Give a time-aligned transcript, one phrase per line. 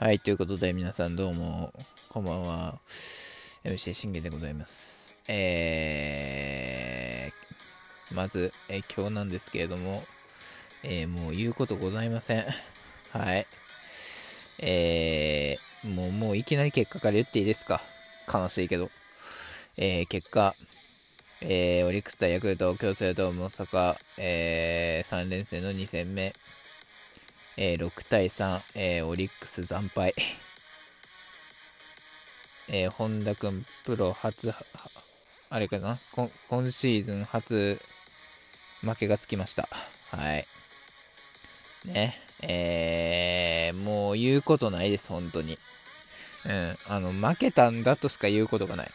[0.00, 1.74] はい、ということで皆さんどうも、
[2.08, 2.78] こんばんは。
[3.64, 5.14] MC 信玄でございます。
[5.28, 10.02] えー、まず、えー今日なんですけれども、
[10.82, 12.46] えーもう言うことございません。
[13.10, 13.46] はい。
[14.60, 17.82] えー、もう、もういきなり結果から言っていいですか？
[18.32, 18.90] 悲しいけど。
[19.76, 20.54] えー、結果、
[21.42, 26.32] えー、オリックス対ヤクルト、京セラドーム大阪、えー、3連戦の2戦目、
[27.62, 30.14] えー、6対3、えー、オリックス惨敗。
[32.72, 34.54] えー、本田君、プロ初、
[35.50, 35.98] あれかな？
[36.12, 37.78] 今今シーズン初
[38.80, 39.68] 負けがつきました。
[40.10, 40.46] はい。
[41.84, 42.22] ね。
[42.40, 45.58] えー、もう言うことないです、本当に。
[46.46, 46.78] うん。
[46.88, 48.90] あの、負けたんだとしか言うことがない。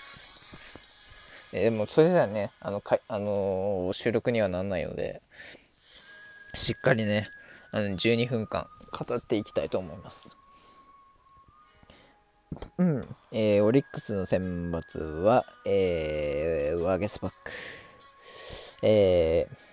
[1.51, 5.21] えーでも、それじゃね、あの、かあのー収録にはなんないので、
[6.55, 7.29] しっかりね、
[7.75, 10.37] あの12分間語っていきたいと思います。
[12.77, 13.15] うん。
[13.33, 17.51] えーオリックスの選抜は、えーワゲスバック。
[18.81, 19.65] えー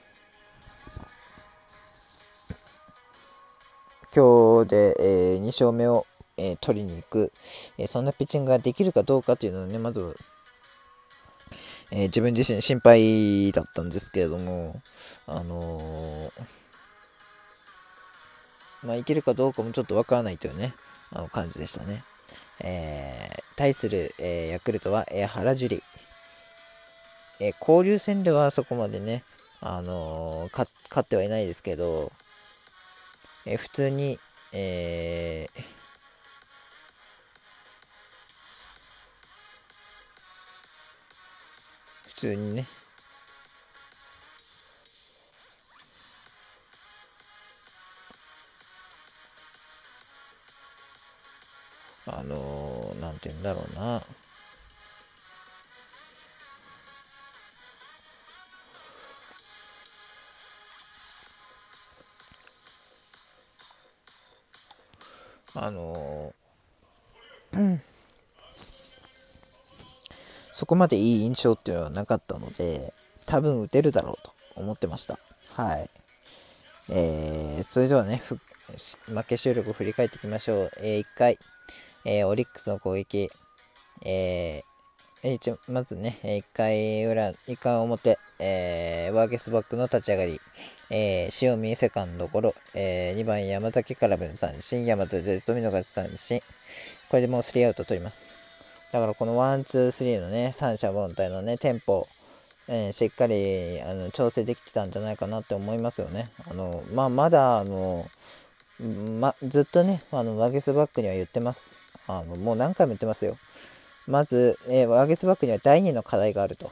[4.13, 6.05] 今日で、え2勝目を、
[6.37, 7.33] えー取りに行く、
[7.79, 10.17] えーそんなピッチングができるかどうかというのをね、まず、
[11.93, 14.83] えー自分自身心配だったんですけれども、
[15.29, 16.62] あのー
[18.83, 20.75] まあ、いけるかどうかもちょっとわからないというね、
[21.13, 22.03] あの感じでしたね。
[22.61, 25.83] えー対する、えーヤクルトは、えー原樹里。
[27.41, 29.23] えー交流戦ではそこまでね、
[29.61, 32.11] あのー勝ってはいないですけど、
[33.47, 34.19] えー普通に、
[34.53, 35.63] えー
[42.09, 42.67] 普通にね、
[52.07, 54.03] あのー、なんて言うんだろうな。
[65.55, 67.79] あのーうん
[70.53, 72.93] そこまでいい印象っていうのはなかったので、
[73.27, 75.19] 多分打てるだろうと思ってました。
[75.57, 75.91] はい。
[76.89, 78.23] えー、それではね、
[79.07, 80.71] 負け収録を振り返っていきましょう。
[80.83, 81.39] え1回、
[82.05, 83.31] えーオリックスの攻撃、
[84.05, 84.73] えー
[85.25, 90.41] え一応まずね、1回裏、1回表、えーワーゲスバックの立ち上がり、
[90.91, 96.41] えー塩見セカンドゴロ、え2番山崎からの三振、山田で富永三振、
[97.09, 98.27] これでもう3アウト取ります。
[98.91, 102.09] だからこのワン、ツー、スリーのね、三者凡退のね、テンポ、
[102.67, 106.33] えーしっかりあの調整できてたんじゃないかなって思いますよね。
[106.51, 108.09] あのまあ、まだあの、
[108.81, 111.82] ま、ずっとね、あのワゲスパックには言ってます。
[112.09, 113.37] あのもう何回も言ってますよ。
[114.07, 116.71] まず、えーワゲスパックには第2の課題があると。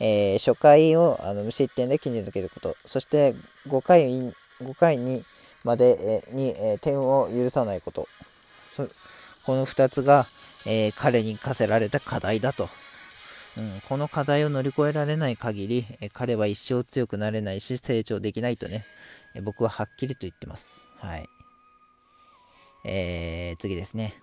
[0.00, 3.34] えー初回をあの無失点で切り抜けること、そして
[3.68, 4.34] 5回 ,5
[4.74, 5.24] 回に
[5.62, 8.08] まで、えーに、えー点を許さないこと、
[9.46, 10.26] この2つが、
[10.66, 12.68] えー彼に課せられた課題だと。
[13.58, 18.84] うん、この課題を乗り越えられない限り、えー彼は一生強くなれないし成長できないとね、
[19.34, 20.86] えー僕ははっきりと言ってます。
[20.98, 21.28] はい。
[22.84, 24.14] えー、次ですね。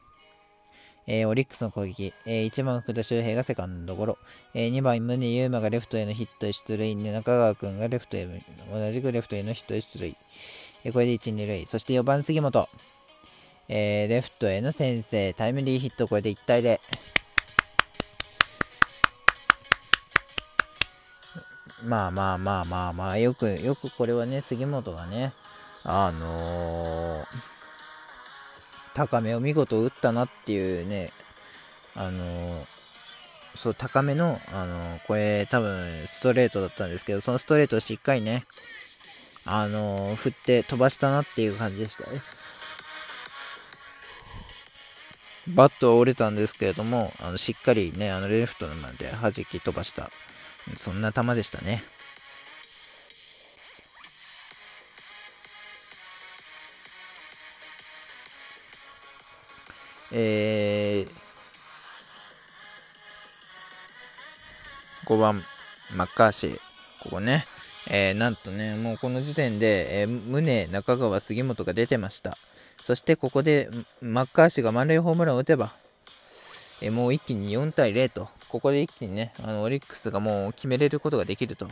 [1.10, 4.18] えーオリックスの攻撃、えー1番福田周平がセカンドゴロ、
[4.54, 8.28] えー2番宗優馬がレフトへのヒット出塁、中川君がレフトへ
[8.72, 10.16] 同じくレフトへのヒット出塁、
[10.84, 12.68] えーこれで1、2塁、そして4番杉本、
[13.70, 16.80] えーレフトへの先制、タイムリーヒット、これで1対0。
[21.86, 25.32] まあまあまあまあまあ、よく、よくこれはね、杉本がね、
[25.84, 27.57] あのー
[28.98, 31.12] 高めを見事打ったなっていうね、
[31.96, 32.66] あのー
[33.56, 38.44] そう、高めの、あのーこれ多分ストレートだったんですけど、そのストレートをしっかりね、
[39.46, 42.20] あのー振って飛ばしたなっていう感じでしたね。
[45.50, 50.10] バットは折れたんですけれども、あのしっかりね、あのレフトまで弾き飛ばした、
[50.76, 51.84] そんな球でしたね。
[60.14, 61.10] えー、
[65.08, 65.42] 5番、
[65.96, 66.58] マッカーシー、
[67.04, 67.46] ここね、
[67.90, 72.38] えーなんとね、もうこの時点で、えー宗、中川、杉本が出てました。
[72.82, 73.70] そしてここで
[74.02, 75.72] マッカーシーが満塁ホームランを打てば、
[76.82, 81.68] えーもう一気に4対0と、ここで一気にね、あのオリックスがもう決めれることができると。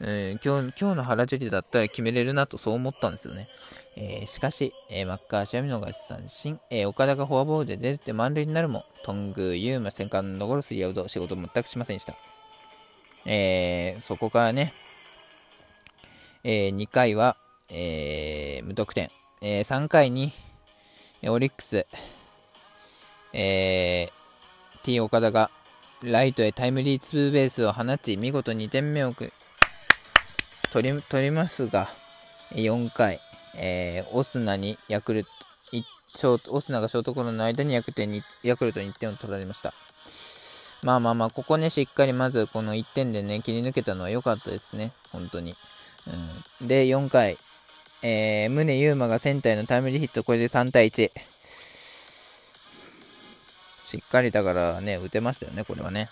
[0.00, 3.48] えー、今日今日の原尻だったら決めれるなとそう思ったんですよね。
[3.96, 12.14] えー、しかし、えー、マッカーシは見逃し三振、えー、岡田がフォアボールで出て満塁になるも、トング、ユーマ、セカンドゴロスリーアウト、仕事全くしませんでした。
[13.26, 14.74] えそこからね、
[16.42, 17.36] え2回は、
[17.70, 19.10] え無得点、
[19.40, 20.32] え3回に、
[21.26, 21.86] オリックス、
[23.32, 24.24] えー
[24.84, 25.50] T 岡田が
[26.02, 29.14] ライトへタイムリーツーベースを放ち、見事2点目を
[30.74, 31.88] 取り取りますが、
[32.50, 33.20] 4回、
[33.54, 35.24] えー、オスナにヤクル
[36.18, 39.72] ト、オスナがショートコロの間にヤクルトにヤクルトに1点を取られました。
[40.82, 45.54] まあまあまあ、ここね、しっかりまずこの1点でね、切り抜けたのは良かったですね、本当に。
[46.60, 47.38] うん、で、4回、
[48.02, 51.12] えー、宗優馬がセンターへのタイムリーヒット、これで3対1。
[53.86, 56.10] しっかりだからね、打てましたよね、これはね。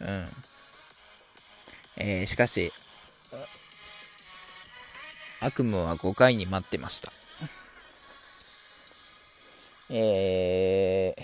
[0.00, 0.28] うん。
[1.96, 2.72] えー、しかし、
[5.44, 7.12] 悪夢は5回に待ってました。
[9.90, 11.22] えー、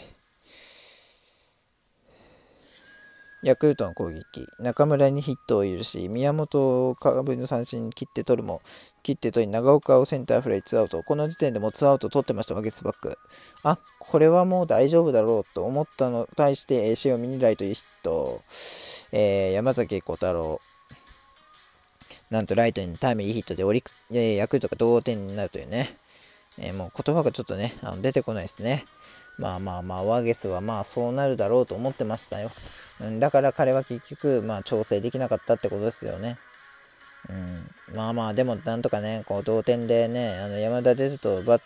[3.43, 8.61] ヤクルトの攻撃、中村にヒットを許し、宮本を空振りの三振に切って取るも、
[9.03, 11.03] 切って取り、長岡をセンターフライツアウト。
[11.03, 13.19] この時点でもツーアウト取ってました、ワゲスバック。
[13.63, 18.43] あ、これはもう大丈夫だろうと思ったのに対して、塩見にライトヒット、
[19.13, 20.61] えー、山崎小太郎、
[22.31, 25.97] なんとライトにタイムリーヒットでオリックス、えヤクルトが同点になるというね、
[26.59, 28.85] えー、もう言葉がちょっとね、あの出てこないですね。
[29.37, 32.51] まあまあまあ、ワゲスはまあそうなるだろうと思ってましたよ。
[33.01, 36.39] うん、だから彼は結局、まあ調整できなかったってことですよね。
[37.29, 37.33] う
[37.93, 41.63] ん、まあまあ、でもなんとかね、こう同点でね、あの山田哲人バッ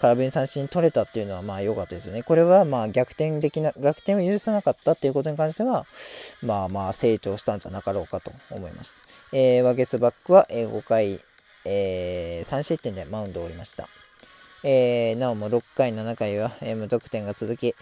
[0.00, 2.22] 空振り三振取れたっていうのはまあ良かったですよね。
[2.22, 5.84] これはまあ逆転できな、逆転を許さなかったっていうことに関しては、
[6.42, 9.09] まあまあ成長したんじゃなかろうかと思います。
[9.32, 11.20] えー、ワゲスバックはえ5回、
[11.64, 13.88] えー、3失点でマウンドを降りました。
[14.64, 17.74] えー、なおも6回、7回は、えー、無得点が続き、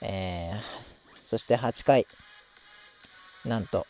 [0.00, 0.58] えー、
[1.24, 2.06] そして8回、
[3.44, 3.86] なんと、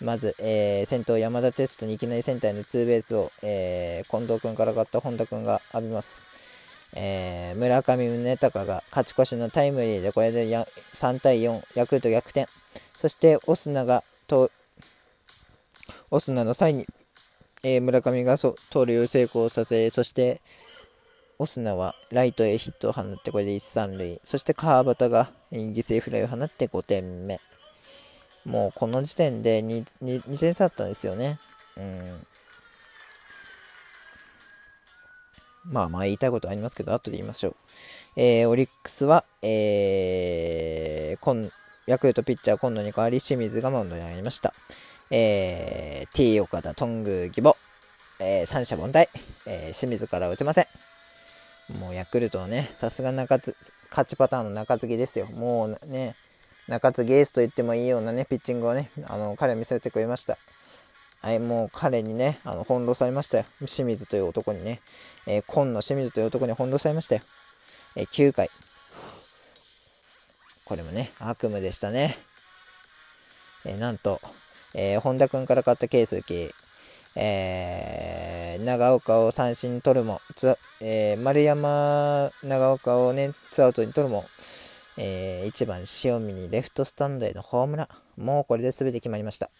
[0.00, 6.26] まず、えー、先頭山田哲人にいきなりセンターのツーベースを、えー、近藤君から勝った本田君が浴びます。
[6.94, 12.48] えー、村上宗隆が勝ち越しのタイムリーでこれで3対4、ヤクルト逆転。
[12.98, 14.50] そしてオスナがと、
[16.12, 16.86] オスナの際に、
[17.62, 18.54] えー、村上が盗
[18.84, 20.42] 塁を成功させ、そして
[21.38, 24.20] オスナはライトへヒットを放ってこれで一三塁。
[24.22, 27.40] そして川端が犠牲フライを放って5点目。
[28.44, 31.40] もうこの時点で 2, 2, 2点差だったんですよね。
[31.78, 32.26] うん。
[35.64, 37.56] まあまあ言いたいことありますけど、後で言いましょう。
[38.16, 41.50] えー、オリックスは、えー、
[41.86, 44.52] ヤクルトピッチャー今野に代わり清水がマウンドに上がりました。
[45.10, 47.56] えー、T 岡田、トング、義母、
[48.18, 49.08] えー、三者凡退、
[49.46, 50.66] えー、清水から打てません。
[51.78, 53.54] もうヤクルトはね、さすが中継
[53.90, 55.26] 勝ちパターンの中継ぎですよ。
[55.26, 56.16] もうね、
[56.68, 60.38] 中継ぎエースと言ってもいいようなね、ピッチングをね、あの彼は見せてくれました。
[61.20, 63.44] はい、もう彼にね、あの翻弄されましたよ。
[63.66, 64.80] 清水という男にね、
[65.26, 67.22] えー、今野清水という男に翻弄されましたよ。
[67.96, 68.50] えー、9回。
[70.64, 72.16] これもね、悪夢でしたね。
[73.64, 74.20] えー、なんと、
[74.74, 76.50] えー、本田君から買ったケースキ
[77.14, 80.20] えー、長岡を三振に取るも、
[80.80, 84.24] えー、丸山長岡をね、ツアウトに取るも、
[84.96, 87.88] えー、1番塩見にレフトスタンドへのホームラ
[88.18, 88.22] ン。
[88.22, 89.50] もうこれで全て決まりました。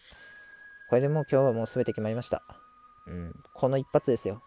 [0.89, 2.43] これでもう今日はもう全て決まりました。
[3.07, 4.43] うん、この一発ですよ。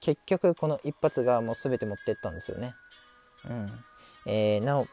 [0.00, 2.74] 結局この一発がもう全て持ってったんですよね。
[3.48, 3.70] うん。
[4.26, 4.86] えー、なお、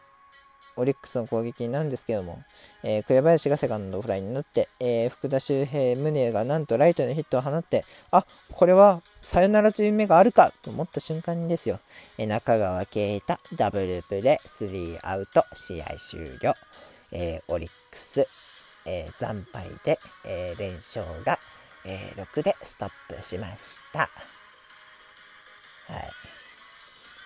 [0.75, 2.43] オリックスの攻撃なんですけども、
[2.83, 11.79] えー、紅林がセカンドフライになって、えー、福田周平、宗がなんとライトのヒットを放って、あこれはサヨナラという目があるかと思った瞬間にですよ、
[12.17, 16.53] えー、中川圭太、ダブルプレー、スリーアウト、試合終了、
[17.11, 18.27] えオリックス、
[18.85, 21.39] え惨敗で、え連勝が、
[21.85, 24.09] え6でストップしました。
[25.91, 26.09] はい。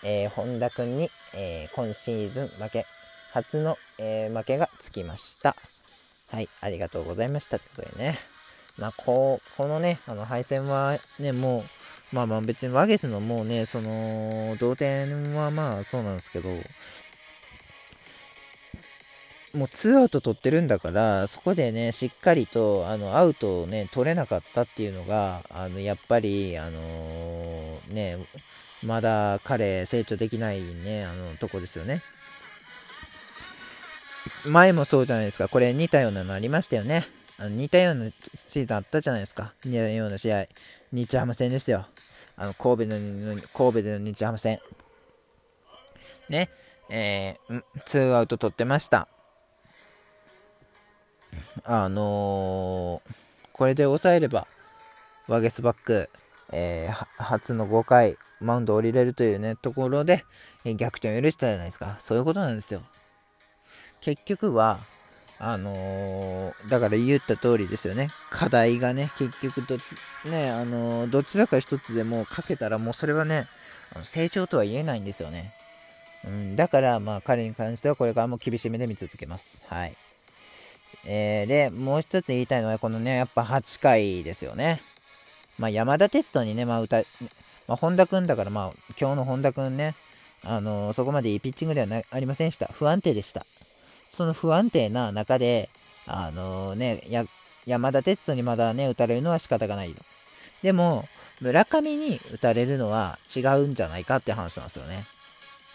[0.08, 2.86] えー、本田君に、えー、今シーズン負け
[3.36, 5.58] 初の、えー、負けがつきました。
[6.32, 7.60] はい、ありがとうございました。
[7.60, 8.18] ということでね。
[8.78, 11.66] まあ、こう、このね、あの敗戦はね、も
[12.14, 16.50] う、まあまあ別にワゲスのもうね、その、同点はまあそうなんですけど、
[19.58, 28.16] もうツーアウト取ってるんだから、そこでね、しっかりと、あの、アウトをね、取れなかったっていうのが、あの、やっぱり、あのー、ね、
[28.86, 32.02] まだ彼、成長できないね、あの、とこですよね。
[34.46, 35.48] 前もそうじゃないですか。
[35.48, 37.06] これ似たようなのありましたよね。
[37.38, 39.54] あの似たようなシーズンあったじゃないですか。
[39.66, 40.48] 似たような試合。
[40.92, 41.86] 日ハム戦ですよ。
[42.38, 44.60] あの、神戸の、神戸での日ハム戦。
[46.30, 46.50] ね。
[46.90, 49.08] えー、ツーアウト取ってました。
[51.64, 53.12] あのー、
[53.54, 54.48] これで抑えれば、
[55.28, 56.10] ワゲスバック、
[56.52, 60.24] えー、初の5回、マウンド降りれるというね、ところで、
[60.64, 61.98] 逆転を許したじゃないですか。
[62.00, 62.82] そういうことなんですよ。
[64.06, 64.78] 結局は、
[65.40, 68.10] あのー、だから言った通りですよね。
[68.30, 69.78] 課題がね、結局ど、
[70.30, 73.48] ね、あのー、どちらか一つでもかけたらもうそれはね、
[74.04, 75.52] 成長とは言えないんですよね。
[76.24, 79.66] うん、だから、まあ彼に関してはこれからも厳しめで見続けます。
[79.74, 79.94] はい。
[81.08, 84.82] えー、で、もう一つ言いたいのは、このね、やっぱ8回ですよね。
[85.58, 86.98] まあ山田哲人にね、まあ歌、
[87.68, 88.72] まあ本田君だから、まあ
[89.02, 89.96] 今日の本田君ね、
[90.44, 92.68] あの、そこまでいいピッチングではなありませんでした。
[92.68, 93.44] 不安定でした。
[94.16, 95.70] その不安定な中で、
[96.08, 97.28] あのー、ね、
[97.66, 100.02] 山田哲人にまだね、打たれるのは仕方がないと。
[100.64, 101.06] でも、
[101.42, 105.04] 村上に打たれるのは違うんじゃないかって話なんですよね。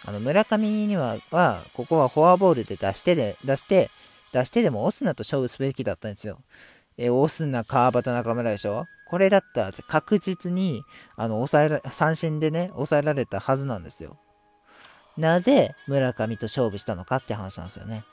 [0.07, 3.91] あの、村上には、は、ここはフォアボールで出してで、出して、
[4.33, 6.39] 出してでもオスナと勝負すべきだったんですよ。
[6.97, 8.87] えオスナ、川端、中村でしょ？
[9.07, 10.83] これだったら確実に、
[11.17, 14.17] あの、抑えら、三振でね、抑えられたはずなんですよ。
[15.17, 18.05] なぜ村上と勝負したのかって話なんですよね。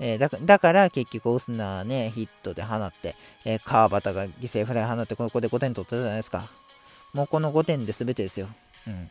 [0.00, 6.44] えー、だから結局オスナね、ヒットで放って、えー、川端が犠牲フライ放って、ここで5点取ったじゃないですか。
[7.12, 8.48] もうこの5点で全てですよ。
[8.86, 9.08] うん。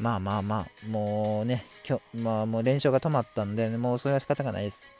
[0.00, 4.90] まあまあまあ、もうね、今日、まあもう連勝が止まったんで、もうそれは仕方がないです。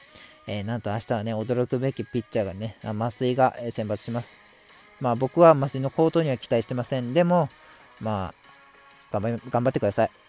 [0.47, 4.37] えー、なんと明日はね、驚くべきピッチャーがね、麻酔が選抜します。
[5.01, 7.13] まあ僕は麻酔の高騰には期待してません。
[7.13, 7.49] でも、
[7.99, 10.20] まあ、頑張頑張ってください。